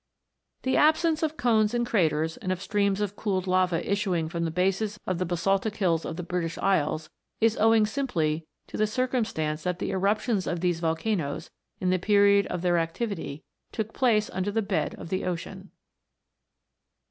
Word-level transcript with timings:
The 0.63 0.77
absence 0.77 1.21
of 1.21 1.37
cones 1.37 1.75
and 1.75 1.85
craters, 1.85 2.35
and 2.37 2.51
of 2.51 2.59
streams 2.59 3.01
of 3.01 3.15
cooled 3.15 3.45
lava 3.45 3.87
issuing 3.87 4.29
from 4.29 4.45
the 4.45 4.49
bases 4.49 4.99
of 5.05 5.19
the 5.19 5.27
basaltic 5.27 5.75
hills 5.75 6.05
of 6.05 6.15
the 6.15 6.23
British 6.23 6.57
Isles, 6.57 7.11
is 7.39 7.55
owing 7.57 7.85
simply 7.85 8.47
to 8.65 8.77
the 8.77 8.87
circumstance 8.87 9.61
that 9.61 9.77
the 9.77 9.91
eruptions 9.91 10.47
of 10.47 10.61
these 10.61 10.79
volcanoes, 10.79 11.51
in 11.79 11.91
the 11.91 11.99
period 11.99 12.47
of 12.47 12.63
their 12.63 12.79
activity, 12.79 13.43
took 13.71 13.93
place 13.93 14.27
under 14.33 14.49
the 14.49 14.63
bed 14.63 14.95
of 14.95 15.09
the 15.09 15.23
ocean. 15.23 15.69